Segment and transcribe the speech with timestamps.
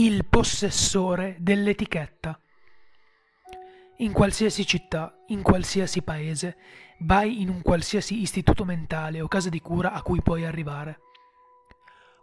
[0.00, 2.40] il possessore dell'etichetta.
[3.96, 6.56] In qualsiasi città, in qualsiasi paese,
[7.00, 11.00] vai in un qualsiasi istituto mentale o casa di cura a cui puoi arrivare.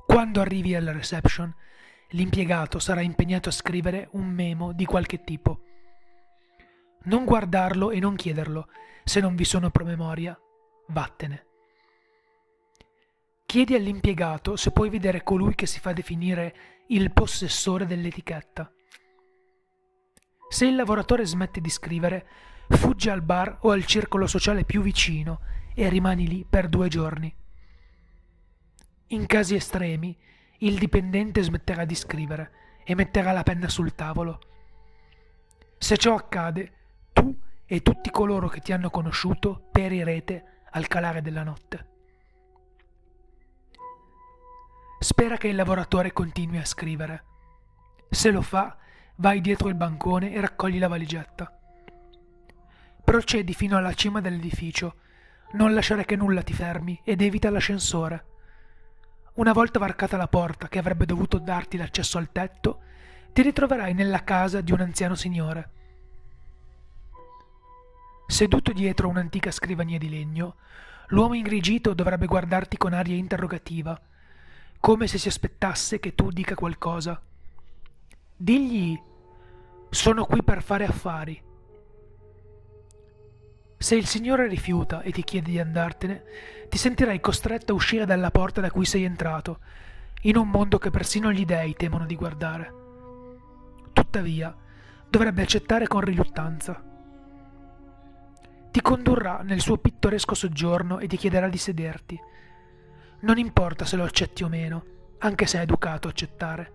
[0.07, 1.53] Quando arrivi alla reception,
[2.11, 5.60] l'impiegato sarà impegnato a scrivere un memo di qualche tipo.
[7.03, 8.69] Non guardarlo e non chiederlo,
[9.03, 10.39] se non vi sono promemoria,
[10.87, 11.46] vattene.
[13.46, 16.55] Chiedi all'impiegato se puoi vedere colui che si fa definire
[16.88, 18.71] il possessore dell'etichetta.
[20.49, 22.27] Se il lavoratore smette di scrivere,
[22.70, 25.39] fuggi al bar o al circolo sociale più vicino
[25.73, 27.34] e rimani lì per due giorni.
[29.07, 30.17] In casi estremi,
[30.59, 32.51] il dipendente smetterà di scrivere
[32.84, 34.39] e metterà la penna sul tavolo.
[35.77, 36.73] Se ciò accade,
[37.13, 41.93] tu e tutti coloro che ti hanno conosciuto perirete al calare della notte.
[45.05, 47.23] Spera che il lavoratore continui a scrivere.
[48.09, 48.75] Se lo fa,
[49.17, 51.55] vai dietro il bancone e raccogli la valigetta.
[53.03, 54.95] Procedi fino alla cima dell'edificio.
[55.51, 58.25] Non lasciare che nulla ti fermi ed evita l'ascensore.
[59.34, 62.81] Una volta varcata la porta che avrebbe dovuto darti l'accesso al tetto,
[63.31, 65.69] ti ritroverai nella casa di un anziano signore.
[68.25, 70.56] Seduto dietro un'antica scrivania di legno,
[71.09, 74.02] l'uomo ingrigito dovrebbe guardarti con aria interrogativa
[74.86, 77.19] come se si aspettasse che tu dica qualcosa.
[78.38, 78.95] Digli,
[79.89, 81.41] sono qui per fare affari.
[83.80, 86.23] Se il Signore rifiuta e ti chiede di andartene,
[86.69, 89.58] ti sentirai costretto a uscire dalla porta da cui sei entrato,
[90.22, 92.73] in un mondo che persino gli dei temono di guardare.
[93.91, 94.56] Tuttavia,
[95.09, 96.80] dovrebbe accettare con riluttanza.
[98.69, 102.22] Ti condurrà nel suo pittoresco soggiorno e ti chiederà di sederti
[103.22, 104.86] non importa se lo accetti o meno,
[105.20, 106.74] anche se è educato accettare.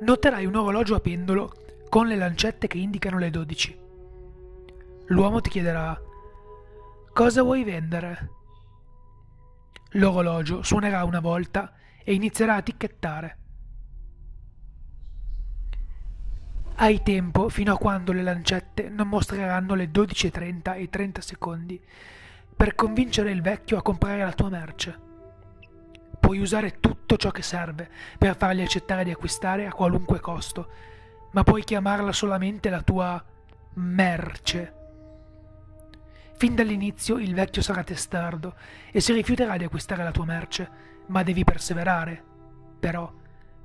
[0.00, 1.52] Noterai un orologio a pendolo
[1.88, 3.78] con le lancette che indicano le 12.
[5.06, 5.98] L'uomo ti chiederà
[7.12, 8.30] Cosa vuoi vendere?
[9.92, 11.72] L'orologio suonerà una volta
[12.04, 13.38] e inizierà a ticchettare.
[16.74, 21.82] Hai tempo fino a quando le lancette non mostreranno le 12.30 e 30 secondi
[22.56, 24.98] per convincere il vecchio a comprare la tua merce.
[26.18, 30.68] Puoi usare tutto ciò che serve per fargli accettare di acquistare a qualunque costo,
[31.32, 33.22] ma puoi chiamarla solamente la tua
[33.74, 34.74] merce.
[36.36, 38.54] Fin dall'inizio il vecchio sarà testardo
[38.90, 40.68] e si rifiuterà di acquistare la tua merce,
[41.06, 42.22] ma devi perseverare.
[42.80, 43.12] Però,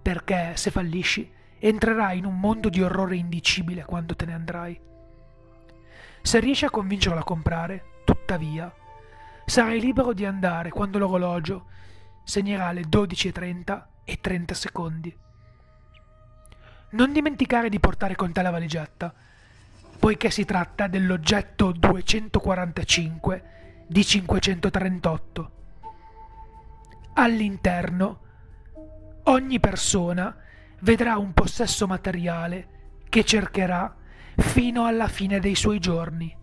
[0.01, 4.79] perché se fallisci, entrerai in un mondo di orrore indicibile quando te ne andrai.
[6.21, 7.85] Se riesci a convincerlo a comprare,
[8.31, 8.73] tuttavia,
[9.43, 11.65] Sarai libero di andare quando l'orologio
[12.23, 15.17] segnerà le 12.30 e 30 secondi.
[16.91, 19.13] Non dimenticare di portare con te la valigetta,
[19.99, 23.43] poiché si tratta dell'oggetto 245
[23.87, 25.51] di 538.
[27.15, 28.19] All'interno,
[29.23, 30.33] ogni persona
[30.79, 33.93] vedrà un possesso materiale che cercherà
[34.37, 36.39] fino alla fine dei suoi giorni.